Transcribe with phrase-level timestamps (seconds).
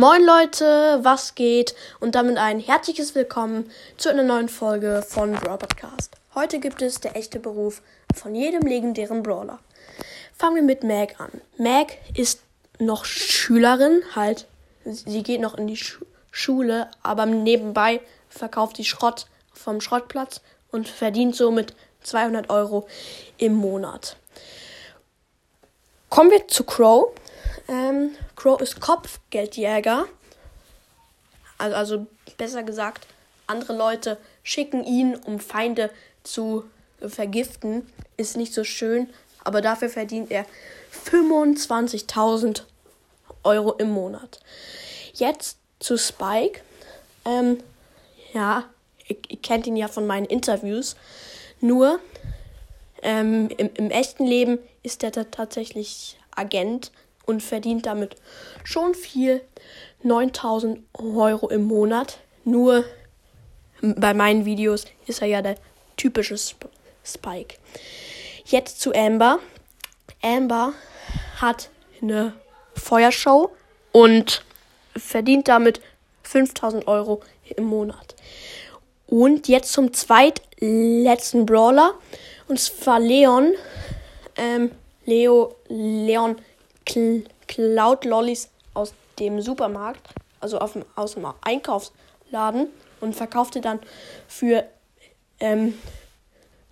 [0.00, 1.74] Moin Leute, was geht?
[2.00, 6.16] Und damit ein herzliches Willkommen zu einer neuen Folge von Brawl Podcast.
[6.34, 7.82] Heute gibt es der echte Beruf
[8.14, 9.58] von jedem legendären Brawler.
[10.34, 11.42] Fangen wir mit Meg an.
[11.58, 12.40] Meg ist
[12.78, 14.46] noch Schülerin, halt,
[14.86, 20.40] sie geht noch in die Schu Schule, aber nebenbei verkauft sie Schrott vom Schrottplatz
[20.70, 21.74] und verdient somit
[22.04, 22.88] 200 Euro
[23.36, 24.16] im Monat.
[26.08, 27.12] Kommen wir zu Crow.
[27.70, 30.06] Ähm, Crow ist Kopfgeldjäger.
[31.56, 33.06] Also, also besser gesagt,
[33.46, 35.90] andere Leute schicken ihn, um Feinde
[36.24, 36.64] zu
[37.00, 37.86] vergiften.
[38.16, 39.08] Ist nicht so schön,
[39.44, 40.44] aber dafür verdient er
[41.06, 42.62] 25.000
[43.44, 44.40] Euro im Monat.
[45.14, 46.60] Jetzt zu Spike.
[47.24, 47.62] Ähm,
[48.34, 48.64] ja,
[49.06, 50.96] ihr, kennt ihn ja von meinen Interviews.
[51.60, 52.00] Nur
[53.02, 56.90] ähm, im, im echten Leben ist er tatsächlich Agent
[57.30, 58.16] und verdient damit
[58.64, 59.40] schon viel.
[60.02, 62.18] 9000 Euro im Monat.
[62.44, 62.84] Nur
[63.82, 65.56] bei meinen Videos ist er ja der
[65.96, 66.68] typische Sp
[67.04, 67.56] Spike.
[68.44, 69.38] Jetzt zu Amber.
[70.22, 70.74] Amber
[71.40, 71.70] hat
[72.02, 72.34] eine
[72.74, 73.50] Feuershow
[73.92, 74.44] und
[74.96, 75.80] verdient damit
[76.24, 77.22] 5000 Euro
[77.56, 78.14] im Monat.
[79.06, 81.94] Und jetzt zum zweitletzten Brawler.
[82.48, 83.54] Und zwar Leon.
[84.36, 84.70] Ähm,
[85.06, 86.36] Leo, Leon
[87.46, 90.08] klaut Lollis aus dem Supermarkt,
[90.40, 92.68] also dem, aus dem Einkaufsladen
[93.00, 93.80] und verkaufte dann
[94.28, 94.64] für
[95.40, 95.74] ähm,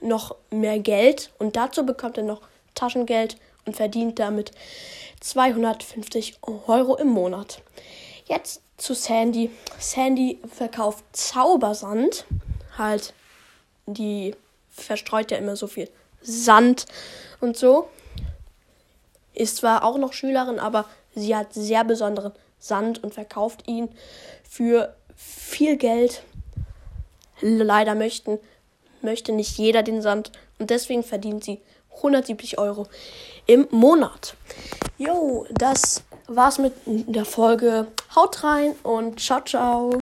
[0.00, 1.30] noch mehr Geld.
[1.38, 2.42] Und dazu bekommt er noch
[2.74, 4.52] Taschengeld und verdient damit
[5.20, 7.60] 250 Euro im Monat.
[8.26, 9.50] Jetzt zu Sandy.
[9.78, 12.24] Sandy verkauft Zaubersand.
[12.76, 13.12] Halt,
[13.86, 14.34] die
[14.70, 15.90] verstreut ja immer so viel
[16.22, 16.86] Sand
[17.40, 17.88] und so
[19.38, 23.88] ist zwar auch noch Schülerin, aber sie hat sehr besonderen Sand und verkauft ihn
[24.48, 26.22] für viel Geld.
[27.40, 28.38] Leider möchten,
[29.00, 31.60] möchte nicht jeder den Sand und deswegen verdient sie
[31.96, 32.86] 170 Euro
[33.46, 34.34] im Monat.
[34.98, 37.86] Jo, das war's mit der Folge.
[38.14, 39.90] Haut rein und ciao, ciao.